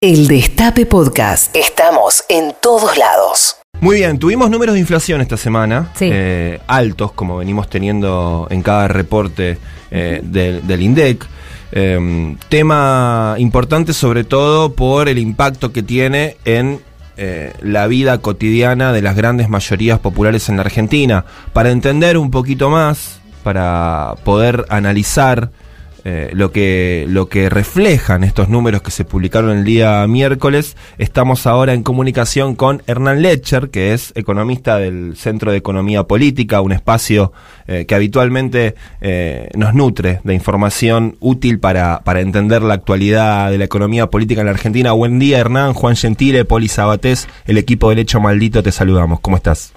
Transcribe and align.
El 0.00 0.28
Destape 0.28 0.86
Podcast. 0.86 1.56
Estamos 1.56 2.22
en 2.28 2.54
todos 2.62 2.96
lados. 2.96 3.56
Muy 3.80 3.96
bien, 3.96 4.20
tuvimos 4.20 4.48
números 4.48 4.74
de 4.74 4.78
inflación 4.78 5.20
esta 5.20 5.36
semana, 5.36 5.90
Sí. 5.96 6.08
eh, 6.12 6.60
altos, 6.68 7.10
como 7.10 7.38
venimos 7.38 7.68
teniendo 7.68 8.46
en 8.48 8.62
cada 8.62 8.86
reporte 8.86 9.58
eh, 9.90 10.20
del, 10.22 10.64
del 10.68 10.82
INDEC. 10.82 11.26
Eh, 11.72 12.36
tema 12.48 13.34
importante 13.38 13.92
sobre 13.92 14.22
todo 14.22 14.72
por 14.72 15.08
el 15.08 15.18
impacto 15.18 15.72
que 15.72 15.82
tiene 15.82 16.36
en 16.44 16.80
eh, 17.16 17.52
la 17.60 17.88
vida 17.88 18.18
cotidiana 18.18 18.92
de 18.92 19.02
las 19.02 19.16
grandes 19.16 19.48
mayorías 19.48 19.98
populares 19.98 20.48
en 20.48 20.58
la 20.58 20.62
Argentina. 20.62 21.24
Para 21.52 21.70
entender 21.72 22.18
un 22.18 22.30
poquito 22.30 22.70
más, 22.70 23.18
para 23.42 24.14
poder 24.22 24.64
analizar 24.68 25.50
eh, 26.04 26.30
lo, 26.32 26.52
que, 26.52 27.06
lo 27.08 27.28
que 27.28 27.48
reflejan 27.48 28.24
estos 28.24 28.48
números 28.48 28.82
que 28.82 28.90
se 28.90 29.04
publicaron 29.04 29.50
el 29.50 29.64
día 29.64 30.06
miércoles. 30.06 30.76
Estamos 30.98 31.46
ahora 31.46 31.74
en 31.74 31.82
comunicación 31.82 32.54
con 32.54 32.82
Hernán 32.86 33.22
Lecher, 33.22 33.70
que 33.70 33.92
es 33.92 34.12
economista 34.14 34.78
del 34.78 35.16
Centro 35.16 35.50
de 35.50 35.58
Economía 35.58 36.04
Política, 36.04 36.60
un 36.60 36.72
espacio 36.72 37.32
eh, 37.66 37.84
que 37.86 37.94
habitualmente 37.94 38.74
eh, 39.00 39.48
nos 39.54 39.74
nutre 39.74 40.20
de 40.24 40.34
información 40.34 41.16
útil 41.20 41.58
para, 41.60 42.00
para 42.00 42.20
entender 42.20 42.62
la 42.62 42.74
actualidad 42.74 43.50
de 43.50 43.58
la 43.58 43.64
economía 43.64 44.08
política 44.08 44.40
en 44.40 44.46
la 44.46 44.52
Argentina. 44.52 44.92
Buen 44.92 45.18
día, 45.18 45.38
Hernán, 45.38 45.74
Juan 45.74 45.96
Gentile, 45.96 46.44
Poli 46.44 46.68
Sabatés, 46.68 47.28
el 47.46 47.58
equipo 47.58 47.90
del 47.90 48.00
Hecho 48.00 48.20
Maldito, 48.20 48.62
te 48.62 48.72
saludamos. 48.72 49.20
¿Cómo 49.20 49.36
estás? 49.36 49.72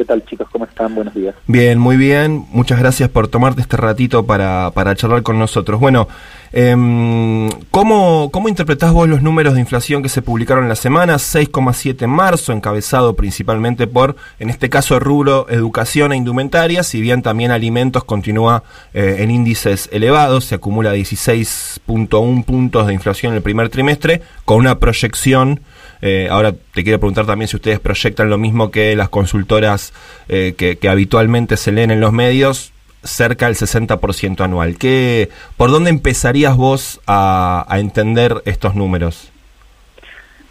¿Qué 0.00 0.06
tal 0.06 0.24
chicos? 0.24 0.48
¿Cómo 0.50 0.64
están? 0.64 0.94
Buenos 0.94 1.12
días. 1.12 1.34
Bien, 1.46 1.78
muy 1.78 1.98
bien. 1.98 2.46
Muchas 2.52 2.78
gracias 2.78 3.10
por 3.10 3.28
tomarte 3.28 3.60
este 3.60 3.76
ratito 3.76 4.24
para, 4.24 4.70
para 4.70 4.96
charlar 4.96 5.22
con 5.22 5.38
nosotros. 5.38 5.78
Bueno, 5.78 6.08
em, 6.52 7.50
¿cómo, 7.70 8.30
¿cómo 8.32 8.48
interpretás 8.48 8.94
vos 8.94 9.06
los 9.10 9.20
números 9.20 9.52
de 9.52 9.60
inflación 9.60 10.02
que 10.02 10.08
se 10.08 10.22
publicaron 10.22 10.64
en 10.64 10.70
la 10.70 10.76
semana? 10.76 11.16
6,7 11.16 12.04
en 12.04 12.08
marzo, 12.08 12.54
encabezado 12.54 13.14
principalmente 13.14 13.86
por, 13.86 14.16
en 14.38 14.48
este 14.48 14.70
caso, 14.70 14.94
el 14.94 15.02
rubro 15.02 15.46
educación 15.50 16.14
e 16.14 16.16
indumentaria, 16.16 16.82
si 16.82 17.02
bien 17.02 17.20
también 17.20 17.50
alimentos 17.50 18.02
continúa 18.02 18.62
eh, 18.94 19.16
en 19.18 19.30
índices 19.30 19.90
elevados, 19.92 20.46
se 20.46 20.54
acumula 20.54 20.94
16.1 20.94 22.44
puntos 22.46 22.86
de 22.86 22.94
inflación 22.94 23.32
en 23.32 23.36
el 23.36 23.42
primer 23.42 23.68
trimestre, 23.68 24.22
con 24.46 24.60
una 24.60 24.78
proyección 24.78 25.60
eh, 26.02 26.28
ahora 26.30 26.52
te 26.52 26.82
quiero 26.82 26.98
preguntar 26.98 27.26
también 27.26 27.48
si 27.48 27.56
ustedes 27.56 27.80
proyectan 27.80 28.30
lo 28.30 28.38
mismo 28.38 28.70
que 28.70 28.94
las 28.96 29.08
consultoras 29.08 29.92
eh, 30.28 30.54
que, 30.56 30.88
habitualmente 30.88 31.56
se 31.56 31.72
leen 31.72 31.90
en 31.90 32.00
los 32.00 32.12
medios, 32.12 32.72
cerca 33.02 33.46
del 33.46 33.56
60% 33.56 34.40
anual. 34.40 34.76
¿Qué, 34.76 35.30
¿Por 35.56 35.70
dónde 35.70 35.90
empezarías 35.90 36.56
vos 36.56 37.00
a, 37.06 37.64
a 37.68 37.78
entender 37.80 38.42
estos 38.44 38.74
números? 38.74 39.30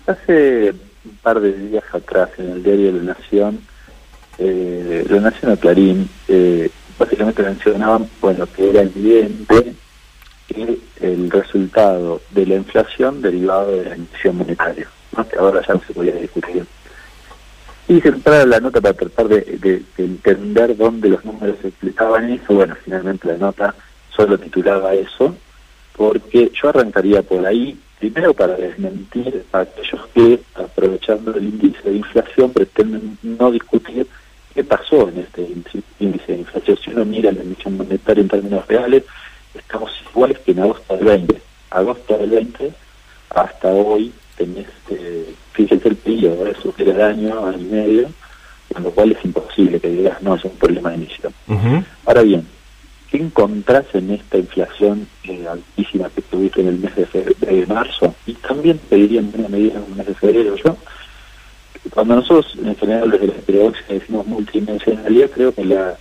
Hace 0.08 0.74
un 1.06 1.18
par 1.22 1.40
de 1.40 1.54
días 1.54 1.84
atrás 1.94 2.30
en 2.38 2.50
el 2.52 2.64
diario 2.64 2.92
La 2.92 3.14
Nación, 3.14 3.60
eh, 4.38 5.06
La 5.10 5.20
Nación 5.20 5.52
o 5.52 5.58
Clarín, 5.58 6.10
eh, 6.28 6.70
básicamente 6.98 7.44
mencionaban 7.44 8.10
bueno, 8.22 8.48
que 8.48 8.70
era 8.70 8.82
evidente 8.82 9.74
que 10.48 10.80
el 11.02 11.30
resultado 11.30 12.22
de 12.32 12.46
la 12.46 12.56
inflación 12.56 13.22
derivado 13.22 13.72
de 13.72 13.86
la 13.86 13.96
emisión 13.96 14.38
monetaria, 14.38 14.88
que 15.30 15.38
ahora 15.38 15.62
ya 15.68 15.74
no 15.74 15.82
se 15.86 15.94
podía 15.94 16.14
discutir. 16.16 16.66
Y 17.88 18.00
preparaba 18.02 18.46
la 18.46 18.60
nota 18.60 18.82
para 18.82 18.94
tratar 18.94 19.28
de, 19.28 19.42
de- 19.42 19.84
de 19.98 20.04
entender 20.06 20.78
dónde 20.78 21.10
los 21.10 21.26
números 21.26 21.58
explicaban 21.64 22.30
eso. 22.30 22.54
Bueno, 22.54 22.76
finalmente 22.84 23.28
la 23.28 23.38
nota 23.38 23.74
solo 24.16 24.38
titulaba 24.38 24.94
eso, 24.94 25.36
porque 25.96 26.52
yo 26.54 26.70
arrancaría 26.70 27.24
por 27.24 27.46
ahí, 27.46 27.80
primero 28.00 28.34
para 28.34 28.56
desmentir 28.56 29.44
a 29.52 29.62
aquellos 29.62 30.08
que, 30.14 30.40
aprovechando 30.56 31.34
el 31.36 31.46
índice 31.46 31.90
de 31.90 31.98
inflación, 31.98 32.54
pretenden 32.54 33.18
no 33.24 33.52
discutir 33.52 34.06
qué 34.54 34.64
pasó 34.64 35.10
en 35.10 35.20
este 35.20 35.42
índice 36.00 36.32
de 36.34 36.40
inflación. 36.40 36.78
Si 36.84 36.92
uno 36.92 37.06
mira 37.06 37.32
la 37.32 37.42
emisión 37.42 37.76
monetaria 37.76 38.22
en 38.22 38.30
términos 38.30 38.68
reales, 38.68 39.04
estamos 39.56 39.92
iguales 40.12 40.38
que 40.40 40.52
en 40.52 40.60
agosto 40.60 40.96
del 40.96 41.06
20. 41.06 41.42
Agosto 41.72 42.18
del 42.18 42.30
20 42.30 42.72
hasta 43.32 43.68
hoy 43.70 44.12
tenés, 44.40 44.68
eh, 44.90 45.36
fíjense 45.54 45.90
el 45.90 45.96
periodo, 45.98 46.48
¿eh? 46.48 46.56
supera 46.64 46.92
el 46.94 47.02
año, 47.02 47.46
año 47.46 47.60
y 47.60 47.64
medio, 47.66 48.10
con 48.74 48.84
lo 48.84 48.92
cual 48.92 49.12
es 49.12 49.24
imposible 49.26 49.80
que 49.80 49.90
digas, 49.90 50.22
no, 50.22 50.36
es 50.36 50.44
un 50.46 50.52
problema 50.58 50.90
de 50.90 50.96
emisión. 50.96 51.34
Ujú. 51.48 51.84
Ahora 52.06 52.22
bien, 52.24 52.48
¿qué 53.12 53.18
encontrás 53.18 53.86
en 53.94 54.12
esta 54.12 54.38
inflación 54.38 55.08
eh, 55.26 55.46
altísima 55.48 56.10
que 56.10 56.22
tuviste 56.22 56.62
en 56.62 56.68
el 56.70 56.78
mes 56.80 56.96
de, 56.96 57.06
fe- 57.06 57.36
de 57.40 57.66
marzo? 57.68 58.16
Y 58.26 58.34
también 58.36 58.80
te 58.90 58.96
diría 58.96 59.20
en 59.20 59.32
una 59.38 59.50
medida 59.50 59.74
en 59.80 59.84
el 59.92 59.96
mes 59.98 60.08
de 60.08 60.16
febrero. 60.16 60.56
Yo, 60.56 60.78
cuando 61.92 62.16
nosotros 62.16 62.56
en 62.64 62.76
general 62.78 63.12
desde 63.12 63.28
la 63.28 63.34
heterodoxia 63.34 63.86
decimos 63.90 64.26
multidimensionalidad, 64.28 65.30
creo 65.32 65.54
que 65.54 65.66
la, 65.66 65.98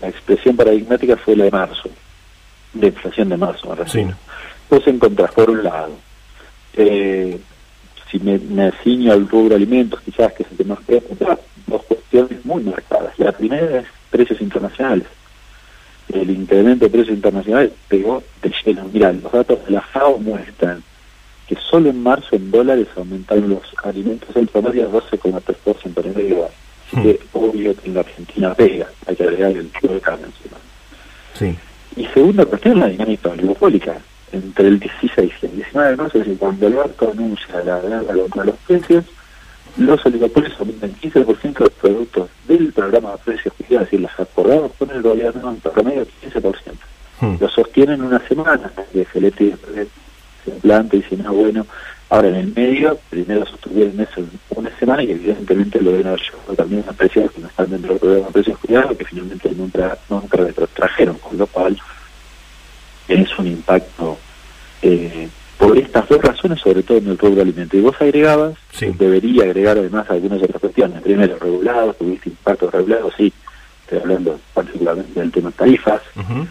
la 0.00 0.08
expresión 0.08 0.56
paradigmática 0.56 1.16
fue 1.16 1.36
la 1.36 1.44
de 1.44 1.50
marzo, 1.50 1.88
de 2.74 2.86
inflación 2.88 3.28
de 3.30 3.36
marzo, 3.36 3.70
me. 3.72 3.92
Sí. 3.92 4.04
Vos 4.70 4.86
encontrás, 4.86 5.32
por 5.32 5.48
un 5.50 5.62
lado, 5.64 5.92
eh, 6.74 7.38
si 8.10 8.18
me, 8.18 8.38
me 8.38 8.72
ciño 8.82 9.12
al 9.12 9.28
rubro 9.28 9.54
alimentos, 9.56 10.00
quizás 10.02 10.32
que 10.32 10.42
es 10.42 10.50
el 10.50 10.56
que 10.58 10.64
más 10.64 10.78
preocupa, 10.86 11.38
dos 11.66 11.82
cuestiones 11.84 12.44
muy 12.44 12.62
marcadas. 12.62 13.18
La 13.18 13.32
primera 13.32 13.80
es 13.80 13.86
precios 14.10 14.40
internacionales. 14.40 15.06
El 16.12 16.30
incremento 16.30 16.86
de 16.86 16.90
precios 16.90 17.16
internacionales 17.16 17.72
pegó 17.88 18.22
de 18.42 18.52
lleno. 18.64 18.88
Mirá, 18.92 19.12
los 19.12 19.30
datos 19.30 19.64
de 19.66 19.72
la 19.72 19.82
FAO 19.82 20.18
muestran 20.18 20.82
que 21.46 21.56
solo 21.56 21.90
en 21.90 22.02
marzo 22.02 22.36
en 22.36 22.50
dólares 22.50 22.88
aumentaron 22.96 23.48
los 23.50 23.62
alimentos 23.82 24.34
en 24.34 24.46
promedio 24.46 24.90
12,3% 24.90 26.04
en 26.04 26.14
medio. 26.14 26.44
Así 26.44 26.96
Hmm. 26.96 27.02
que 27.02 27.20
obvio 27.34 27.76
que 27.76 27.88
en 27.88 27.94
la 27.94 28.00
Argentina 28.00 28.54
pega, 28.54 28.86
hay 29.06 29.14
que 29.14 29.22
agregar 29.22 29.50
el 29.50 29.68
tipo 29.68 29.92
de 29.92 30.00
cambio 30.00 30.26
encima. 30.26 30.56
Sí. 31.34 31.54
Y 32.00 32.06
segunda 32.14 32.46
cuestión, 32.46 32.80
la 32.80 32.86
dinámica 32.86 33.28
oligopólica. 33.28 33.98
Entre 34.32 34.68
el 34.68 34.78
16 34.78 35.32
y 35.42 35.46
el 35.46 35.56
19 35.56 35.90
de 35.90 35.96
marzo, 35.96 36.18
es 36.18 36.24
decir, 36.24 36.38
cuando 36.38 36.66
el 36.66 36.74
banco 36.74 37.10
anuncia 37.10 37.64
la 37.64 37.80
guerra 37.80 38.14
contra 38.14 38.44
los 38.44 38.56
precios, 38.66 39.04
los 39.78 40.04
oligopolios 40.04 40.58
aumentan 40.58 40.92
15% 41.00 41.58
los 41.60 41.70
productos 41.70 42.28
del 42.46 42.72
programa 42.72 43.12
de 43.12 43.18
precios 43.18 43.54
cuidados, 43.54 43.86
es 43.86 43.90
decir, 43.92 44.00
los 44.00 44.20
acordados 44.20 44.72
con 44.78 44.90
el 44.90 45.02
gobierno 45.02 45.50
en 45.50 45.56
promedio 45.60 46.06
15%. 46.22 46.54
Hmm. 47.20 47.36
Lo 47.40 47.48
sostienen 47.48 48.02
una 48.02 48.18
semana, 48.26 48.70
que 48.92 49.04
Feletti 49.04 49.50
después 49.50 49.88
se 50.44 50.50
planta 50.52 50.96
y 50.96 51.00
dice, 51.00 51.16
no, 51.16 51.32
bueno, 51.32 51.66
ahora 52.10 52.28
en 52.28 52.34
el 52.36 52.54
medio, 52.54 52.98
primero 53.08 53.46
sostuvieron 53.46 54.00
eso 54.00 54.22
una 54.50 54.76
semana 54.78 55.02
y 55.02 55.12
evidentemente 55.12 55.80
lo 55.80 55.92
deben 55.92 56.08
haber 56.08 56.20
llevado 56.20 56.54
también 56.54 56.84
a 56.88 56.92
precios 56.92 57.30
que 57.30 57.40
no 57.40 57.48
están 57.48 57.70
dentro 57.70 57.90
del 57.90 58.00
programa 58.00 58.26
de 58.26 58.32
precios 58.32 58.58
cuidados, 58.58 58.96
que 58.96 59.04
finalmente 59.04 59.50
nunca, 59.56 59.96
nunca 60.08 60.36
retrotrajeron, 60.38 61.18
con 61.18 61.38
lo 61.38 61.46
cual 61.46 61.78
es 63.08 63.38
un 63.38 63.46
impacto 63.46 64.17
eh, 64.82 65.28
por 65.58 65.76
estas 65.76 66.08
dos 66.08 66.22
razones, 66.22 66.60
sobre 66.60 66.82
todo 66.82 66.98
en 66.98 67.08
el 67.08 67.18
rubro 67.18 67.42
alimento. 67.42 67.76
Y 67.76 67.80
vos 67.80 67.96
agregabas, 68.00 68.54
Sí. 68.72 68.86
debería 68.98 69.44
agregar 69.44 69.76
además 69.78 70.08
algunas 70.10 70.42
otras 70.42 70.60
cuestiones. 70.60 71.02
Primero, 71.02 71.36
regulados, 71.38 71.96
tuviste 71.98 72.28
impactos 72.30 72.72
regulados, 72.72 73.12
sí, 73.16 73.32
estoy 73.82 73.98
hablando 73.98 74.38
particularmente 74.54 75.18
del 75.20 75.32
tema 75.32 75.50
tarifas. 75.50 76.02
Ujú. 76.16 76.46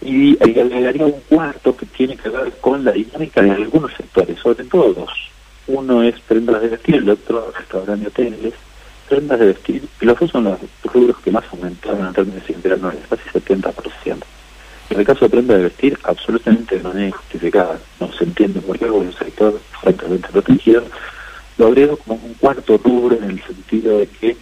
Y 0.00 0.36
agregaría 0.42 1.04
un 1.06 1.20
cuarto 1.28 1.76
que 1.76 1.84
tiene 1.86 2.16
que 2.16 2.28
ver 2.28 2.52
con 2.60 2.84
la 2.84 2.92
dinámica 2.92 3.42
de 3.42 3.50
algunos 3.50 3.92
sectores, 3.94 4.38
sobre 4.38 4.64
todo 4.64 4.94
dos. 4.94 5.10
Uno 5.66 6.02
es 6.02 6.18
prendas 6.20 6.62
de 6.62 6.68
vestir, 6.68 6.94
el 6.96 7.10
otro 7.10 7.52
restaurantes 7.56 8.04
y 8.04 8.06
hoteles. 8.08 8.54
Prendas 9.08 9.40
de 9.40 9.46
vestir, 9.46 9.82
y 10.00 10.04
los 10.04 10.18
dos 10.18 10.30
son 10.30 10.44
los 10.44 10.58
rubros 10.84 11.16
que 11.18 11.30
más 11.30 11.44
aumentaron 11.52 12.06
en 12.06 12.12
términos 12.12 12.48
interanuales, 12.48 13.00
casi 13.08 13.22
70%. 13.30 14.24
En 14.90 14.98
el 15.00 15.04
caso 15.06 15.26
de 15.26 15.30
prenda 15.30 15.56
de 15.56 15.64
vestir, 15.64 15.98
absolutamente 16.04 16.76
de 16.76 16.82
manera 16.82 17.08
injustificada. 17.08 17.78
No 18.00 18.10
se 18.12 18.24
entiende 18.24 18.60
por 18.60 18.78
qué 18.78 18.86
es 18.86 18.90
un 18.90 19.12
sector 19.12 19.60
francamente 19.82 20.28
protegido. 20.28 20.84
Lo 21.58 21.66
agrego 21.66 21.96
como 21.98 22.14
un 22.24 22.34
cuarto 22.34 22.78
rubro 22.78 23.16
en 23.16 23.24
el 23.24 23.42
sentido 23.44 23.98
de 23.98 24.06
que 24.06 24.36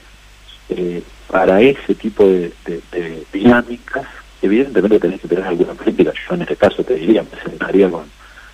eh, 0.69 1.03
para 1.29 1.61
ese 1.61 1.95
tipo 1.95 2.25
de, 2.25 2.53
de- 2.65 2.81
de 2.93 3.25
dinámicas, 3.33 4.07
evidentemente 4.43 5.01
tenés 5.01 5.21
que 5.21 5.29
tener 5.29 5.45
alguna 5.45 5.75
política. 5.75 6.13
Yo 6.29 6.35
en 6.37 6.43
este 6.43 6.57
caso 6.57 6.85
te 6.85 6.95
diría, 6.95 7.23
me 7.25 7.41
sentaría 7.51 7.91
con 7.91 8.05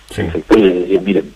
Sí. 0.09 0.21
el 0.21 0.31
sector 0.31 0.57
y 0.59 0.63
le 0.63 0.73
diría, 0.81 1.01
miren, 1.01 1.33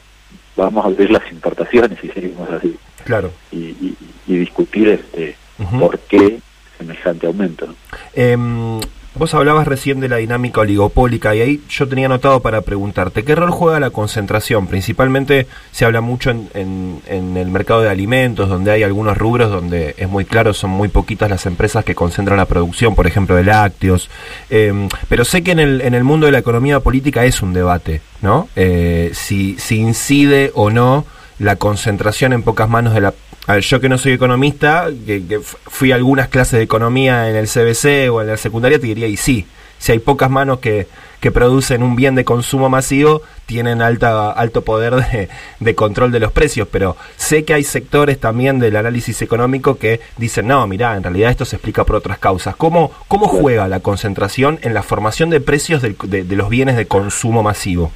vamos 0.55 0.83
a 0.85 0.87
abrir 0.87 1.09
las 1.11 1.31
importaciones 1.31 1.97
y 2.03 2.09
seguimos 2.09 2.49
así. 2.49 2.75
Claro. 3.05 3.31
Y, 3.51 3.57
y- 3.57 3.97
y 4.27 4.37
discutir 4.37 4.89
este 4.89 5.35
por 5.79 5.97
qué 5.99 6.39
semejante 6.77 7.25
aumento. 7.27 7.65
¿no? 7.67 7.75
Em, 8.13 8.79
Vos 9.17 9.33
hablabas 9.33 9.67
recién 9.67 9.99
de 9.99 10.09
la 10.09 10.17
dinámica 10.17 10.61
oligopólica 10.61 11.33
y 11.33 11.41
ahí 11.41 11.61
yo 11.69 11.87
tenía 11.87 12.07
notado 12.07 12.39
para 12.41 12.61
preguntarte, 12.61 13.23
¿qué 13.23 13.33
rol 13.33 13.49
juega 13.49 13.79
la 13.79 13.89
concentración? 13.89 14.67
Principalmente 14.67 15.47
se 15.71 15.85
habla 15.85 16.01
mucho 16.01 16.29
en, 16.29 17.01
el 17.07 17.47
mercado 17.49 17.81
de 17.81 17.89
alimentos, 17.89 18.47
donde 18.47 18.71
hay 18.71 18.83
algunos 18.83 19.17
rubros 19.17 19.49
donde 19.49 19.95
es 19.97 20.07
muy 20.07 20.25
claro, 20.25 20.53
son 20.53 20.69
muy 20.69 20.87
poquitas 20.87 21.31
las 21.31 21.47
empresas 21.47 21.83
que 21.83 21.95
concentran 21.95 22.37
la 22.37 22.45
producción, 22.45 22.93
por 22.93 23.07
ejemplo, 23.07 23.35
de 23.35 23.43
lácteos. 23.43 24.09
Em, 24.51 24.87
pero 25.09 25.25
sé 25.25 25.41
que 25.41 25.51
en 25.51 25.59
el, 25.59 25.81
en 25.81 25.95
el 25.95 26.03
mundo 26.03 26.27
de 26.27 26.31
la 26.31 26.39
economía 26.39 26.79
política 26.79 27.25
es 27.25 27.41
un 27.41 27.53
debate, 27.53 28.01
¿no? 28.21 28.47
Eh, 28.55 29.11
si 29.13 29.57
incide 29.69 30.51
o 30.53 30.69
no 30.69 31.05
la 31.39 31.55
concentración 31.55 32.33
en 32.33 32.43
pocas 32.43 32.69
manos 32.69 32.93
de 32.93 33.01
la 33.01 33.13
a 33.47 33.53
ver, 33.53 33.63
yo 33.63 33.79
que 33.79 33.87
no 33.87 33.97
soy 33.97 34.11
economista, 34.11 34.89
que, 35.05 35.39
fui 35.41 35.93
a 35.93 35.95
algunas 35.95 36.27
clases 36.27 36.59
de 36.59 36.63
economía 36.63 37.29
en 37.29 37.37
el 37.37 37.47
CBC 37.47 38.11
o 38.11 38.21
en 38.21 38.27
la 38.27 38.35
secundaria, 38.35 38.77
te 38.77 38.87
diría, 38.87 39.07
y 39.07 39.15
sí, 39.15 39.45
si 39.77 39.93
hay 39.93 39.99
pocas 39.99 40.29
manos 40.29 40.59
que, 40.59 40.87
que 41.21 41.31
producen 41.31 41.81
un 41.81 41.95
bien 41.95 42.13
de 42.15 42.25
consumo 42.25 42.67
masivo, 42.67 43.21
tienen 43.45 43.81
alta, 43.81 44.31
alto 44.31 44.63
poder 44.63 44.95
de, 44.95 45.29
de, 45.61 45.75
control 45.75 46.11
de 46.11 46.19
los 46.19 46.33
precios, 46.33 46.67
pero 46.69 46.97
sé 47.15 47.45
que 47.45 47.53
hay 47.53 47.63
sectores 47.63 48.19
también 48.19 48.59
del 48.59 48.75
análisis 48.75 49.21
económico 49.21 49.77
que 49.77 50.01
dicen, 50.17 50.47
no, 50.47 50.67
mira, 50.67 50.97
en 50.97 51.03
realidad 51.03 51.31
esto 51.31 51.45
se 51.45 51.55
explica 51.55 51.85
por 51.85 51.95
otras 51.95 52.19
causas. 52.19 52.53
¿Cómo, 52.57 52.91
cómo 53.07 53.29
juega 53.29 53.69
la 53.69 53.79
concentración 53.79 54.59
en 54.61 54.73
la 54.73 54.83
formación 54.83 55.29
de 55.29 55.39
precios 55.39 55.81
de, 55.81 55.93
de 55.93 56.35
los 56.35 56.49
bienes 56.49 56.75
de 56.75 56.85
consumo 56.85 57.43
masivo? 57.43 57.93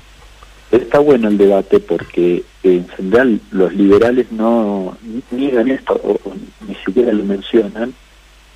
Está 0.71 0.99
bueno 0.99 1.27
el 1.27 1.37
debate 1.37 1.81
porque 1.81 2.43
en 2.63 2.87
general 2.89 3.41
los 3.51 3.73
liberales 3.73 4.31
no 4.31 4.97
niegan 5.31 5.69
esto 5.69 5.93
o, 5.93 6.19
ni 6.67 6.75
siquiera 6.75 7.11
lo 7.11 7.23
mencionan 7.23 7.93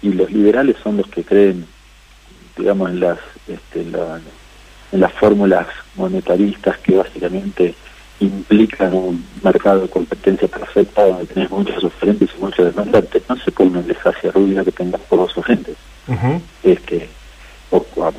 y 0.02 0.10
los 0.14 0.32
liberales 0.32 0.76
son 0.84 0.98
los 0.98 1.08
que 1.08 1.24
creen 1.24 1.66
digamos 2.58 2.92
en 2.92 3.00
las 3.00 3.20
este, 3.48 3.82
en 3.82 5.00
las 5.00 5.12
fórmulas 5.14 5.68
monetaristas 5.96 6.78
que 6.80 6.98
básicamente 6.98 7.76
implican 8.20 8.94
un 8.94 9.26
mercado 9.44 9.82
de 9.82 9.90
competencia 9.90 10.48
perfecta 10.48 11.06
donde 11.06 11.26
tenés 11.26 11.52
muchos 11.52 11.84
oferentes 11.84 12.30
y 12.34 12.42
muchos 12.42 12.74
demandantes. 12.74 13.24
No 13.28 13.36
se 13.36 13.52
pone 13.52 13.72
una 13.72 13.82
desgracia 13.82 14.32
rubia 14.32 14.64
que 14.64 14.72
tengas 14.72 15.02
pocos 15.02 15.38
oferentes. 15.38 15.76
Este 16.64 17.10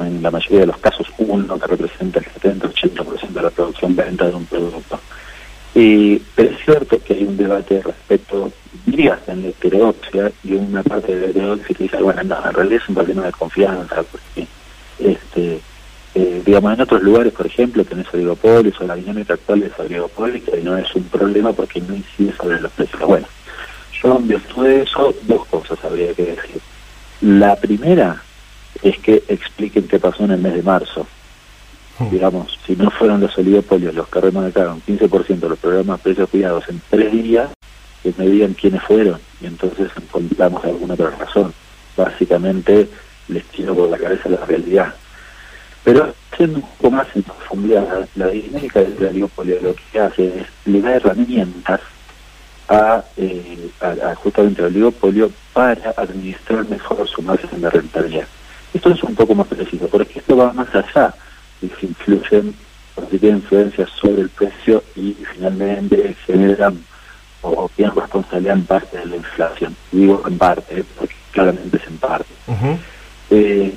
en 0.00 0.22
la 0.22 0.30
mayoría 0.30 0.60
de 0.60 0.66
los 0.66 0.78
casos 0.78 1.06
uno 1.18 1.58
que 1.58 1.66
representa 1.66 2.18
el 2.18 2.26
70-80% 2.26 3.28
de 3.28 3.42
la 3.42 3.50
producción 3.50 3.96
venta 3.96 4.28
de 4.28 4.34
un 4.34 4.44
producto. 4.46 5.00
Y 5.76 6.22
pero 6.34 6.50
es 6.50 6.64
cierto 6.64 6.98
que 7.04 7.12
hay 7.12 7.24
un 7.24 7.36
debate 7.36 7.82
respecto, 7.82 8.50
diría, 8.86 9.20
en 9.26 9.42
la 9.42 9.48
heterodoxia, 9.48 10.32
y 10.42 10.54
una 10.54 10.82
parte 10.82 11.14
de 11.14 11.20
la 11.20 11.26
heterodoxia 11.26 11.76
que 11.76 11.84
dice, 11.84 12.02
bueno, 12.02 12.22
no, 12.22 12.46
en 12.46 12.54
realidad 12.54 12.80
es 12.82 12.88
un 12.88 12.94
problema 12.94 13.26
de 13.26 13.32
confianza, 13.32 14.02
porque, 14.02 14.46
este, 14.98 15.60
eh, 16.14 16.42
digamos, 16.46 16.72
en 16.72 16.80
otros 16.80 17.02
lugares, 17.02 17.34
por 17.34 17.46
ejemplo, 17.46 17.84
tenés 17.84 18.06
oligopolios 18.14 18.80
o 18.80 18.86
la 18.86 18.94
dinámica 18.94 19.34
actual 19.34 19.64
es 19.64 19.78
oligopólica 19.78 20.56
y 20.56 20.62
no 20.62 20.78
es 20.78 20.94
un 20.94 21.04
problema 21.04 21.52
porque 21.52 21.78
no 21.82 21.94
incide 21.94 22.32
sobre 22.34 22.58
los 22.58 22.72
precios. 22.72 23.02
Bueno, 23.02 23.26
yo 24.02 24.16
en 24.16 24.28
virtud 24.28 24.64
de 24.64 24.82
eso, 24.82 25.14
dos 25.24 25.44
cosas 25.44 25.78
habría 25.84 26.14
que 26.14 26.24
decir. 26.24 26.60
La 27.20 27.54
primera 27.54 28.22
es 28.82 28.98
que 29.00 29.22
expliquen 29.28 29.88
qué 29.88 29.98
pasó 29.98 30.24
en 30.24 30.30
el 30.30 30.40
mes 30.40 30.54
de 30.54 30.62
marzo. 30.62 31.06
Digamos, 31.98 32.58
si 32.66 32.76
no 32.76 32.90
fueron 32.90 33.20
los 33.20 33.36
oligopolios 33.38 33.94
los 33.94 34.08
que 34.08 34.20
remarcaron 34.20 34.82
15% 34.82 35.40
de 35.40 35.48
los 35.48 35.58
programas 35.58 36.00
precios 36.00 36.28
cuidados 36.28 36.68
en 36.68 36.80
tres 36.90 37.10
días, 37.10 37.50
que 38.02 38.12
me 38.18 38.26
digan 38.26 38.52
quiénes 38.52 38.82
fueron 38.82 39.18
y 39.40 39.46
entonces 39.46 39.90
encontramos 39.96 40.62
alguna 40.64 40.94
otra 40.94 41.10
razón. 41.10 41.54
Básicamente 41.96 42.88
les 43.28 43.44
tiro 43.44 43.74
por 43.74 43.88
la 43.88 43.96
cabeza 43.96 44.28
la 44.28 44.44
realidad. 44.44 44.94
Pero 45.84 46.14
siendo 46.36 46.58
un 46.58 46.66
poco 46.76 46.90
más 46.90 47.06
en 47.14 47.22
profundidad, 47.22 48.08
la 48.14 48.26
dinámica 48.28 48.80
del 48.80 49.06
oligopolio 49.08 49.58
lo 49.62 49.74
que 49.74 49.98
hace 49.98 50.26
es 50.40 50.46
le 50.66 50.82
da 50.82 50.96
herramientas 50.96 51.80
a, 52.68 53.02
eh, 53.16 53.70
a, 53.80 54.14
justamente 54.16 54.60
al 54.60 54.68
oligopolio 54.68 55.30
para 55.54 55.94
administrar 55.96 56.68
mejor 56.68 57.08
su 57.08 57.22
margen 57.22 57.60
de 57.60 57.70
rentabilidad. 57.70 58.26
Esto 58.74 58.90
es 58.90 59.02
un 59.02 59.14
poco 59.14 59.34
más 59.34 59.46
preciso, 59.46 59.88
porque 59.88 60.18
esto 60.18 60.36
va 60.36 60.52
más 60.52 60.68
allá 60.74 61.14
y 61.62 61.68
se 61.68 61.86
influyen, 61.86 62.54
porque 62.94 63.18
tienen 63.18 63.38
influencias 63.38 63.90
sobre 63.90 64.22
el 64.22 64.30
precio 64.30 64.82
y 64.94 65.16
finalmente 65.34 66.14
generan 66.26 66.82
o 67.42 67.70
tienen 67.76 67.94
responsabilidad 67.94 68.56
en 68.56 68.64
parte 68.64 68.98
de 68.98 69.06
la 69.06 69.16
inflación. 69.16 69.76
Digo 69.92 70.22
en 70.26 70.38
parte, 70.38 70.84
porque 70.98 71.14
claramente 71.32 71.76
es 71.76 71.86
en 71.86 71.98
parte. 71.98 72.34
Eh, 73.30 73.74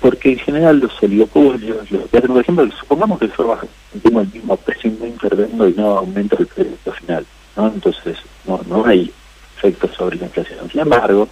porque 0.00 0.32
en 0.32 0.38
general 0.38 0.78
los 0.78 1.02
oligopolios, 1.02 1.88
por 1.88 2.40
ejemplo, 2.40 2.70
supongamos 2.78 3.18
que 3.18 3.28
yo 3.28 3.58
tengo 4.02 4.20
el 4.20 4.28
mismo 4.28 4.56
precio 4.56 4.92
no 4.98 5.06
intervendo 5.06 5.68
y 5.68 5.72
no 5.74 5.98
aumento 5.98 6.36
el 6.38 6.46
precio 6.46 6.92
final, 6.92 7.24
¿no? 7.56 7.68
Entonces 7.68 8.18
no, 8.46 8.60
no 8.68 8.84
hay 8.84 9.10
efectos 9.56 9.92
sobre 9.96 10.16
la 10.16 10.26
inflación. 10.26 10.70
Sin 10.70 10.80
embargo, 10.80 11.28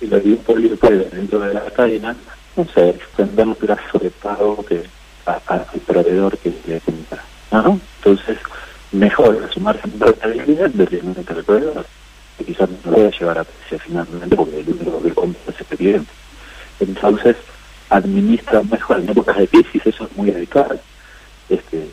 y 0.00 0.06
los 0.06 0.20
oligopolios 0.20 0.78
pueden 0.78 1.10
dentro 1.10 1.38
de 1.40 1.54
la 1.54 1.60
cadena, 1.70 2.16
no 2.56 2.66
sé, 2.72 2.90
extender 2.90 3.48
el 3.48 3.54
plazo 3.54 3.98
de 3.98 4.10
pago 4.10 4.64
al 5.46 5.66
proveedor 5.86 6.36
que 6.38 6.52
le 6.66 6.80
compra. 6.80 7.22
Entonces, 7.50 8.38
mejor 8.92 9.48
su 9.52 9.60
margen 9.60 9.98
de 9.98 10.06
rentabilidad 10.06 10.70
dependiente 10.70 11.34
del 11.34 11.44
proveedor, 11.44 11.86
que 12.38 12.44
quizás 12.44 12.68
no 12.68 12.90
lo 12.90 12.96
voy 12.98 13.06
a 13.06 13.10
llevar 13.10 13.38
a 13.38 13.44
precio 13.44 13.78
finalmente 13.78 14.36
porque 14.36 14.60
el 14.60 14.68
único 14.68 15.02
que 15.02 15.14
compra 15.14 15.40
es 15.48 15.60
el 15.60 15.78
cliente. 15.78 16.12
Entonces, 16.80 17.36
administra 17.90 18.62
mejor 18.62 19.00
en 19.00 19.10
épocas 19.10 19.36
de 19.38 19.48
crisis, 19.48 19.86
eso 19.86 20.04
es 20.04 20.16
muy 20.16 20.30
habitual. 20.30 20.80
Este, 21.48 21.88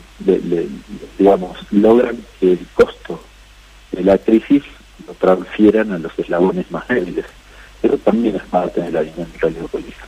digamos, 1.18 1.58
logran 1.70 2.18
que 2.40 2.52
el 2.52 2.66
costo 2.74 3.22
de 3.92 4.02
la 4.02 4.18
crisis 4.18 4.62
lo 5.06 5.14
transfieran 5.14 5.92
a 5.92 5.98
los 5.98 6.18
eslabones 6.18 6.70
más 6.70 6.86
débiles 6.88 7.26
pero 7.82 7.98
también 7.98 8.36
es 8.36 8.42
parte 8.44 8.80
de 8.80 8.92
la 8.92 9.02
dinámica 9.02 9.50
geopolítica. 9.50 10.06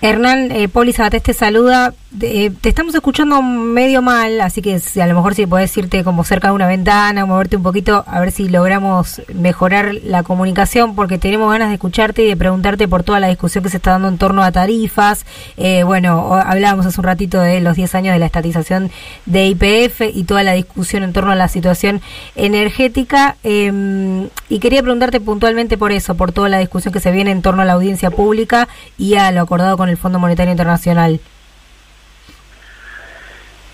Hernán, 0.00 0.52
eh, 0.52 0.68
Poli 0.68 0.92
te 0.92 1.32
saluda. 1.32 1.92
Eh, 2.20 2.50
te 2.60 2.68
estamos 2.68 2.94
escuchando 2.94 3.42
medio 3.42 4.00
mal, 4.00 4.40
así 4.40 4.62
que 4.62 4.78
si, 4.78 5.00
a 5.00 5.06
lo 5.06 5.14
mejor 5.14 5.34
si 5.34 5.44
podés 5.44 5.76
irte 5.76 6.04
como 6.04 6.24
cerca 6.24 6.48
de 6.48 6.54
una 6.54 6.66
ventana, 6.68 7.26
moverte 7.26 7.56
un 7.56 7.62
poquito, 7.62 8.04
a 8.06 8.20
ver 8.20 8.30
si 8.30 8.48
logramos 8.48 9.20
mejorar 9.34 9.94
la 10.04 10.22
comunicación, 10.22 10.94
porque 10.94 11.18
tenemos 11.18 11.50
ganas 11.50 11.68
de 11.68 11.74
escucharte 11.74 12.22
y 12.22 12.28
de 12.28 12.36
preguntarte 12.36 12.86
por 12.86 13.02
toda 13.02 13.18
la 13.18 13.26
discusión 13.26 13.64
que 13.64 13.70
se 13.70 13.76
está 13.78 13.90
dando 13.90 14.08
en 14.08 14.18
torno 14.18 14.42
a 14.42 14.52
tarifas. 14.52 15.26
Eh, 15.56 15.82
bueno, 15.82 16.32
hablábamos 16.32 16.86
hace 16.86 17.00
un 17.00 17.04
ratito 17.04 17.40
de 17.40 17.60
los 17.60 17.76
10 17.76 17.94
años 17.96 18.12
de 18.14 18.20
la 18.20 18.26
estatización 18.26 18.90
de 19.26 19.48
IPF 19.48 20.02
y 20.14 20.24
toda 20.24 20.44
la 20.44 20.52
discusión 20.52 21.02
en 21.02 21.12
torno 21.12 21.32
a 21.32 21.36
la 21.36 21.48
situación 21.48 22.00
energética. 22.36 23.36
Em, 23.42 24.28
y 24.48 24.60
quería 24.60 24.82
preguntarte 24.82 25.20
puntualmente 25.20 25.76
por 25.76 25.92
eso, 25.92 26.14
por 26.14 26.32
toda 26.32 26.48
la 26.48 26.58
discusión 26.58 26.94
que 26.94 27.00
se 27.00 27.10
viene 27.10 27.32
en 27.32 27.42
torno 27.42 27.62
a 27.62 27.64
la 27.64 27.74
audiencia 27.74 28.10
pública 28.10 28.68
y 28.96 29.14
a 29.14 29.30
lo 29.32 29.42
acordado 29.42 29.76
con 29.76 29.87
el 29.88 29.96
Fondo 29.96 30.18
Monetario 30.18 30.52
Internacional. 30.52 31.20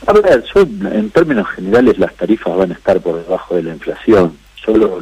A 0.06 0.12
ver, 0.12 0.44
yo 0.55 0.61
en 0.62 1.11
términos 1.11 1.49
generales 1.49 1.99
las 1.99 2.14
tarifas 2.14 2.55
van 2.56 2.72
a 2.72 2.75
estar 2.75 3.00
por 3.00 3.16
debajo 3.16 3.55
de 3.55 3.62
la 3.62 3.72
inflación. 3.72 4.37
Yo 4.66 4.76
lo, 4.76 5.00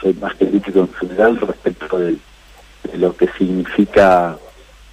soy 0.00 0.14
más 0.14 0.34
crítico 0.34 0.80
en 0.80 0.92
general 0.94 1.40
respecto 1.40 1.98
de, 1.98 2.16
lo 2.94 3.16
que 3.16 3.28
significa 3.36 4.36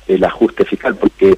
el 0.07 0.23
ajuste 0.23 0.65
fiscal, 0.65 0.95
porque, 0.95 1.37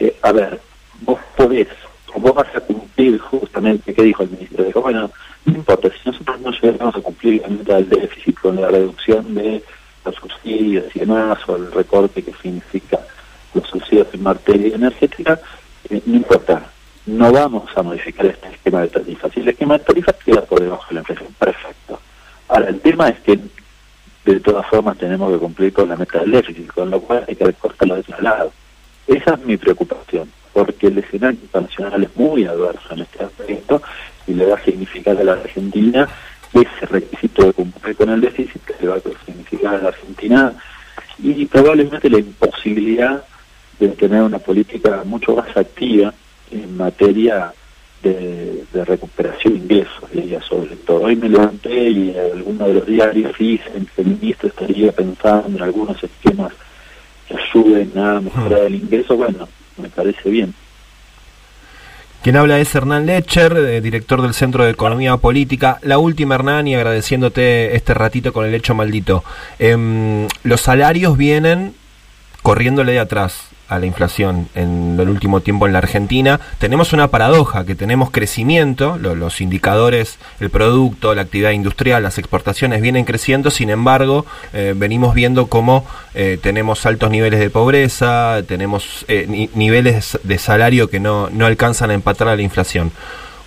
eh, 0.00 0.16
a 0.22 0.32
ver, 0.32 0.60
vos 1.02 1.20
podés, 1.36 1.68
o 2.12 2.20
vos 2.20 2.34
vas 2.34 2.54
a 2.56 2.60
cumplir 2.60 3.18
justamente, 3.20 3.94
¿qué 3.94 4.02
dijo 4.02 4.24
el 4.24 4.30
ministro? 4.30 4.64
Dijo, 4.64 4.82
bueno, 4.82 5.10
no 5.44 5.54
importa, 5.54 5.88
si 5.90 6.10
nosotros 6.10 6.40
no 6.40 6.50
llegamos 6.50 6.96
a 6.96 7.00
cumplir 7.00 7.42
la 7.42 7.48
meta 7.48 7.76
del 7.76 7.88
déficit 7.88 8.38
con 8.40 8.60
la 8.60 8.68
reducción 8.68 9.34
de 9.34 9.62
los 10.04 10.14
subsidios 10.16 10.84
y 10.94 11.00
demás, 11.00 11.38
o 11.46 11.56
el 11.56 11.70
recorte 11.70 12.22
que 12.22 12.32
significa 12.42 12.98
los 13.54 13.68
subsidios 13.68 14.08
en 14.12 14.22
materia 14.22 14.74
energética, 14.74 15.40
eh, 15.88 16.02
no 16.06 16.16
importa, 16.16 16.62
no 17.06 17.32
vamos 17.32 17.68
a 17.74 17.82
modificar 17.82 18.26
este 18.26 18.48
esquema 18.48 18.82
de 18.82 18.88
tarifas. 18.88 19.32
Si 19.32 19.40
el 19.40 19.48
esquema 19.48 19.78
de 19.78 19.84
tarifas 19.84 20.16
queda 20.24 20.42
por 20.42 20.60
debajo 20.60 20.84
de 20.88 20.94
la 20.94 21.00
inflación, 21.00 21.34
perfecto. 21.38 22.00
Ahora, 22.48 22.68
el 22.68 22.80
tema 22.80 23.08
es 23.08 23.18
que 23.20 23.38
de 24.24 24.40
todas 24.40 24.66
formas 24.66 24.98
tenemos 24.98 25.32
que 25.32 25.38
cumplir 25.38 25.72
con 25.72 25.88
la 25.88 25.96
meta 25.96 26.20
del 26.20 26.30
déficit, 26.30 26.72
con 26.72 26.90
lo 26.90 27.00
cual 27.00 27.24
hay 27.26 27.34
que 27.34 27.44
recortarlo 27.44 27.96
de 27.96 28.02
ese 28.02 28.22
lado. 28.22 28.52
Esa 29.06 29.34
es 29.34 29.44
mi 29.44 29.56
preocupación, 29.56 30.30
porque 30.52 30.86
el 30.86 30.98
escenario 30.98 31.40
internacional 31.40 32.04
es 32.04 32.16
muy 32.16 32.44
adverso 32.44 32.94
en 32.94 33.00
este 33.00 33.24
aspecto 33.24 33.82
y 34.26 34.34
le 34.34 34.46
va 34.46 34.56
a 34.56 34.64
significar 34.64 35.16
a 35.18 35.24
la 35.24 35.32
Argentina 35.32 36.08
ese 36.52 36.86
requisito 36.86 37.46
de 37.46 37.52
cumplir 37.52 37.96
con 37.96 38.10
el 38.10 38.20
déficit 38.20 38.62
que 38.62 38.74
le 38.80 38.88
va 38.88 38.96
a 38.96 39.24
significar 39.24 39.74
a 39.74 39.78
la 39.78 39.88
Argentina 39.88 40.52
y 41.18 41.46
probablemente 41.46 42.10
la 42.10 42.18
imposibilidad 42.18 43.24
tener 43.88 44.22
una 44.22 44.38
política 44.38 45.02
mucho 45.04 45.36
más 45.36 45.56
activa 45.56 46.12
en 46.50 46.76
materia 46.76 47.52
de, 48.02 48.64
recuperación 48.84 49.54
de 49.54 49.58
ingresos, 49.60 50.04
ella 50.14 50.40
sobre 50.42 50.76
todo. 50.76 51.02
Hoy 51.02 51.16
me 51.16 51.28
levanté 51.28 51.90
y 51.90 52.16
algunos 52.16 52.68
de 52.68 52.74
los 52.74 52.86
diarios 52.86 53.36
dicen 53.38 53.86
que 53.94 54.02
el 54.02 54.08
ministro 54.08 54.48
estaría 54.48 54.92
pensando 54.92 55.56
en 55.56 55.62
algunos 55.62 56.02
esquemas 56.02 56.52
que 57.28 57.36
ayuden 57.36 57.92
a 57.96 58.20
mejorar 58.20 58.62
el 58.62 58.74
ingreso, 58.74 59.16
bueno, 59.16 59.48
me 59.76 59.88
parece 59.88 60.30
bien. 60.30 60.54
Quien 62.22 62.36
habla 62.36 62.60
es 62.60 62.72
Hernán 62.72 63.06
Lecher, 63.06 63.52
eh, 63.56 63.80
director 63.80 64.22
del 64.22 64.32
Centro 64.32 64.64
de 64.64 64.70
Economía 64.70 65.16
Política. 65.16 65.78
La 65.82 65.98
última, 65.98 66.36
Hernán, 66.36 66.68
y 66.68 66.76
agradeciéndote 66.76 67.74
este 67.74 67.94
ratito 67.94 68.32
con 68.32 68.44
el 68.44 68.54
hecho 68.54 68.76
maldito. 68.76 69.24
Em, 69.58 70.28
los 70.44 70.60
salarios 70.60 71.16
vienen 71.16 71.74
corriéndole 72.42 72.92
de 72.92 73.00
atrás 73.00 73.51
a 73.72 73.78
la 73.78 73.86
inflación 73.86 74.48
en 74.54 74.98
el 75.00 75.08
último 75.08 75.40
tiempo 75.40 75.66
en 75.66 75.72
la 75.72 75.78
Argentina, 75.78 76.40
tenemos 76.58 76.92
una 76.92 77.08
paradoja, 77.08 77.64
que 77.64 77.74
tenemos 77.74 78.10
crecimiento, 78.10 78.98
los 78.98 79.40
indicadores, 79.40 80.18
el 80.40 80.50
producto, 80.50 81.14
la 81.14 81.22
actividad 81.22 81.52
industrial, 81.52 82.02
las 82.02 82.18
exportaciones 82.18 82.82
vienen 82.82 83.04
creciendo, 83.04 83.50
sin 83.50 83.70
embargo, 83.70 84.26
eh, 84.52 84.74
venimos 84.76 85.14
viendo 85.14 85.46
cómo 85.46 85.86
eh, 86.14 86.38
tenemos 86.42 86.84
altos 86.84 87.10
niveles 87.10 87.40
de 87.40 87.50
pobreza, 87.50 88.42
tenemos 88.46 89.06
eh, 89.08 89.48
niveles 89.54 90.18
de 90.22 90.38
salario 90.38 90.90
que 90.90 91.00
no, 91.00 91.30
no 91.30 91.46
alcanzan 91.46 91.90
a 91.90 91.94
empatar 91.94 92.28
a 92.28 92.36
la 92.36 92.42
inflación. 92.42 92.92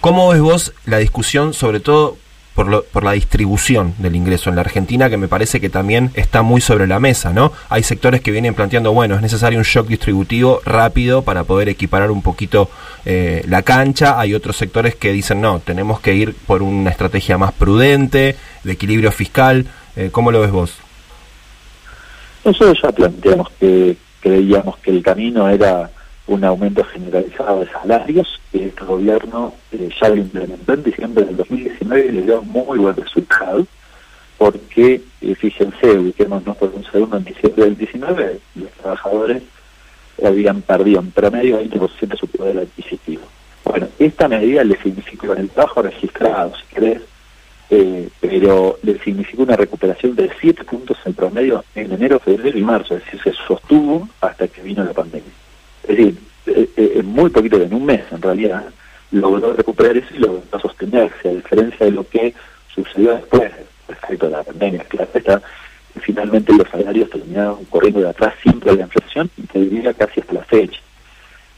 ¿Cómo 0.02 0.30
ves 0.30 0.42
vos 0.42 0.74
la 0.86 0.98
discusión, 0.98 1.54
sobre 1.54 1.80
todo 1.80 2.18
por, 2.56 2.86
por 2.86 3.04
la 3.04 3.12
distribución 3.12 3.94
del 4.00 4.16
ingreso 4.16 4.50
en 4.50 4.56
la 4.56 4.62
Argentina, 4.62 5.10
que 5.10 5.18
me 5.18 5.28
parece 5.28 5.60
que 5.60 5.70
también 5.70 6.10
está 6.16 6.42
muy 6.42 6.62
sobre 6.62 6.88
la 6.88 7.00
mesa, 7.00 7.34
¿no? 7.34 7.52
Hay 7.70 7.84
sectores 7.84 8.22
que 8.22 8.32
vienen 8.32 8.56
planteando, 8.56 8.94
bueno, 8.94 9.16
es 9.16 9.22
necesario 9.22 9.60
un 9.60 9.66
shock 9.66 9.88
distributivo 9.88 10.62
rápido 10.66 11.22
para 11.22 11.44
poder 11.44 11.70
equiparar 11.70 12.12
un 12.12 12.22
poquito 12.22 12.70
eh, 13.06 13.44
la 13.48 13.62
cancha, 13.62 14.20
hay 14.20 14.34
otros 14.34 14.56
sectores 14.56 14.96
que 14.96 15.12
dicen, 15.12 15.42
no, 15.42 15.60
tenemos 15.60 16.00
que 16.00 16.16
ir 16.16 16.34
por 16.34 16.64
una 16.64 16.90
estrategia 16.90 17.38
más 17.38 17.52
prudente, 17.52 18.38
de 18.64 18.72
equilibrio 18.72 19.12
fiscal, 19.12 19.66
eh, 19.98 20.10
¿cómo 20.12 20.32
lo 20.32 20.40
ves 20.42 20.52
vos? 20.52 20.78
Nosotros 22.46 22.80
ya 22.82 22.92
planteamos 22.92 23.50
que 23.60 23.98
creíamos 24.22 24.78
que 24.78 24.92
el 24.92 25.04
camino 25.04 25.50
era 25.50 25.90
un 26.28 26.44
aumento 26.44 26.84
generalizado 26.84 27.60
de 27.60 27.70
salarios 27.70 28.40
que 28.52 28.66
este 28.66 28.84
gobierno 28.84 29.54
eh, 29.72 29.90
ya 30.02 30.10
lo 30.10 30.16
implementó 30.18 30.74
en 30.74 30.84
diciembre 30.84 31.26
del 31.26 31.38
2019 31.38 32.06
y 32.06 32.12
le 32.12 32.22
dio 32.24 32.42
muy 32.42 32.80
buen 32.80 32.96
resultado 32.96 33.66
porque, 34.38 35.02
eh, 35.22 35.36
fíjense, 35.36 35.98
ubiquémonos 35.98 36.58
por 36.58 36.70
un 36.70 36.84
segundo, 36.86 37.18
en 37.18 37.24
diciembre 37.24 37.66
del 37.66 37.78
19 37.78 38.40
los 38.56 38.72
trabajadores 38.72 39.44
habían 40.24 40.62
perdido 40.62 41.00
en 41.00 41.12
promedio 41.12 41.60
20% 41.62 42.08
de 42.08 42.18
su 42.18 42.28
poder 42.28 42.60
adquisitivo. 42.60 43.24
Bueno, 43.64 43.88
esta 44.00 44.28
medida 44.28 44.64
le 44.64 44.78
significó 44.82 45.34
en 45.34 45.40
el 45.40 45.50
trabajo 45.50 45.82
registrado, 45.82 46.54
si 46.56 46.76
querés, 46.76 47.02
eh, 47.70 48.10
pero 48.22 48.78
le 48.84 49.00
significó 49.00 49.44
una 49.44 49.56
recuperación 49.56 50.16
de 50.16 50.30
7 50.40 50.64
puntos 50.64 50.98
en 51.06 51.14
promedio 51.14 51.66
en 51.74 51.92
enero, 51.92 52.20
febrero 52.20 52.58
y 52.58 52.62
marzo, 52.62 52.96
es 52.96 53.04
decir, 53.06 53.22
se 53.24 53.34
sostuvo 53.48 54.08
hasta 54.22 54.48
que 54.48 54.62
vino 54.62 54.84
la 54.84 54.94
pandemia. 54.94 55.32
Es 55.88 55.98
decir, 55.98 56.18
eh, 56.48 56.70
eh, 56.78 56.92
en 56.96 57.06
muy 57.06 57.30
poquito, 57.30 57.62
en 57.62 57.74
un 57.74 57.86
mes 57.86 58.02
en 58.12 58.22
realidad, 58.22 58.66
logró 59.12 59.54
recuperar 59.54 59.98
eso 59.98 60.08
y 60.14 60.20
logró 60.20 60.44
sostenerse, 60.60 61.30
a 61.30 61.34
diferencia 61.34 61.86
de 61.86 61.92
lo 61.92 62.08
que 62.08 62.34
sucedió 62.74 63.16
después 63.16 63.52
respecto 63.88 64.28
a 64.28 64.30
la 64.30 64.44
pandemia. 64.44 64.84
Claro, 64.86 65.10
está, 65.14 65.42
finalmente 66.02 66.54
los 66.54 66.68
salarios 66.70 67.10
terminaron 67.10 67.64
corriendo 67.66 68.02
de 68.02 68.10
atrás 68.10 68.34
siempre 68.42 68.72
de 68.72 68.78
la 68.78 68.84
inflación 68.84 69.30
y 69.38 69.44
te 69.44 69.60
diría 69.60 69.94
casi 69.94 70.22
hasta 70.22 70.34
la 70.34 70.44
fecha. 70.44 70.80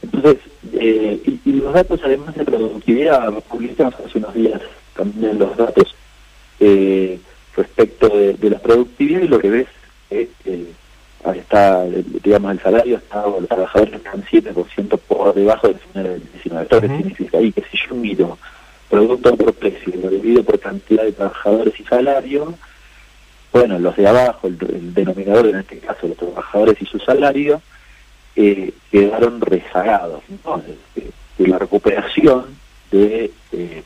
Entonces, 0.02 0.38
eh, 0.74 1.40
y, 1.46 1.52
los 1.54 1.74
datos 1.74 2.00
además 2.04 2.36
de 2.36 2.46
productividad, 2.46 3.34
publicamos 3.50 3.96
hace 3.96 4.20
unos 4.20 4.34
días 4.34 4.62
también 4.96 5.40
los 5.40 5.58
datos 5.58 5.96
respecto 7.56 8.10
de, 8.10 8.50
la 8.50 8.60
productividad 8.60 9.22
y 9.22 9.28
lo 9.28 9.40
que 9.40 9.50
ves 9.50 9.68
es 9.68 9.77
está, 11.58 11.86
digamos, 12.24 12.52
el 12.52 12.60
salario 12.60 12.98
está, 12.98 13.26
los 13.26 13.48
trabajadores 13.48 13.94
están 13.94 14.24
7% 14.24 15.00
por 15.08 15.34
debajo 15.34 15.68
del 15.68 15.78
final 15.78 16.04
del 16.04 16.22
19. 16.34 16.64
Esto 16.64 16.82
significa 16.82 17.38
ahí 17.38 17.52
que 17.52 17.64
si 17.72 17.78
yo 17.88 17.96
miro 17.96 18.38
producto 18.90 19.36
por 19.36 19.54
precio 19.54 19.94
y 19.94 20.02
lo 20.02 20.10
divido 20.10 20.44
por 20.44 20.60
cantidad 20.60 21.04
de 21.04 21.12
trabajadores 21.12 21.80
y 21.80 21.84
salario, 21.84 22.54
bueno, 23.52 23.80
los 23.80 23.96
de 23.96 24.08
abajo, 24.08 24.48
el, 24.48 24.94
denominador 24.94 25.48
en 25.48 25.58
este 25.58 25.80
caso, 25.80 26.08
los 26.08 26.18
trabajadores 26.18 26.82
y 26.82 26.86
su 26.86 27.00
salario, 27.00 27.62
eh, 28.36 28.72
quedaron 28.92 29.42
rezagados 29.42 30.22
¿no? 30.46 30.62
de, 30.96 31.48
la 31.48 31.58
recuperación 31.58 32.46
de, 32.92 33.32
eh, 33.52 33.84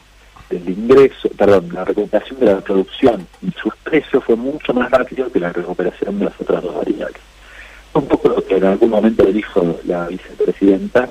del 0.49 0.69
ingreso, 0.69 1.29
perdón, 1.37 1.69
la 1.73 1.85
recuperación 1.85 2.39
de 2.39 2.45
la 2.47 2.59
producción 2.59 3.27
y 3.41 3.51
sus 3.51 3.75
precios 3.77 4.23
fue 4.23 4.35
mucho 4.35 4.73
más 4.73 4.91
rápido 4.91 5.31
que 5.31 5.39
la 5.39 5.53
recuperación 5.53 6.19
de 6.19 6.25
las 6.25 6.41
otras 6.41 6.63
dos 6.63 6.75
variables 6.75 7.21
un 7.93 8.07
poco 8.07 8.29
lo 8.29 8.45
que 8.45 8.55
en 8.55 8.59
algún 8.71 8.89
momento 8.89 9.23
dijo 9.25 9.79
la 9.85 10.07
vicepresidenta, 10.07 11.09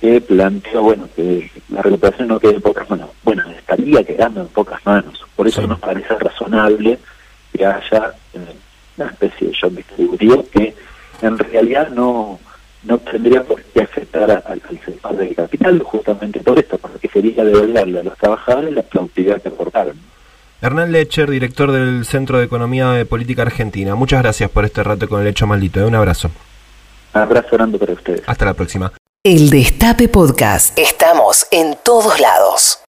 que 0.00 0.20
planteó, 0.20 0.82
bueno, 0.82 1.08
que 1.14 1.50
la 1.68 1.82
recuperación 1.82 2.28
no 2.28 2.40
quede 2.40 2.54
en 2.54 2.62
pocas 2.62 2.88
manos. 2.88 3.10
Bueno, 3.22 3.42
estaría 3.50 4.04
quedando 4.04 4.42
en 4.42 4.48
pocas 4.48 4.84
manos. 4.84 5.20
Por 5.36 5.48
eso 5.48 5.66
nos 5.66 5.78
parece 5.78 6.14
razonable 6.16 6.98
que 7.52 7.66
haya 7.66 8.14
eh, 8.34 8.56
una 8.96 9.10
especie 9.10 9.48
de 9.48 9.52
shock 9.52 9.72
distributivo 9.72 10.46
que 10.50 10.74
en 11.22 11.38
realidad 11.38 11.88
no 11.90 12.38
no 12.84 12.98
tendría 12.98 13.42
por 13.44 13.62
qué 13.62 13.82
afectar 13.82 14.42
al 14.44 14.60
sector 14.84 15.16
del 15.16 15.34
capital, 15.34 15.80
justamente 15.82 16.40
por 16.40 16.58
esto, 16.58 16.78
porque 16.78 17.08
sería 17.08 17.44
devolverle 17.44 18.00
a 18.00 18.02
los 18.02 18.16
trabajadores 18.18 18.72
la 18.74 18.82
productividad 18.82 19.40
que 19.40 19.48
aportaron. 19.48 19.94
Hernán 20.60 20.92
Lecher, 20.92 21.30
director 21.30 21.72
del 21.72 22.04
Centro 22.04 22.38
de 22.38 22.44
Economía 22.44 22.90
de 22.90 23.04
Política 23.04 23.42
Argentina. 23.42 23.94
Muchas 23.94 24.22
gracias 24.22 24.50
por 24.50 24.64
este 24.64 24.82
rato 24.82 25.08
con 25.08 25.20
el 25.20 25.26
hecho 25.26 25.46
maldito. 25.46 25.80
¿eh? 25.80 25.84
Un 25.84 25.94
abrazo. 25.94 26.30
Abrazo 27.12 27.48
grande 27.52 27.78
para 27.78 27.92
ustedes. 27.92 28.22
Hasta 28.26 28.44
la 28.44 28.54
próxima. 28.54 28.92
El 29.24 29.50
Destape 29.50 30.08
Podcast. 30.08 30.76
Estamos 30.78 31.46
en 31.50 31.76
todos 31.84 32.18
lados. 32.20 32.78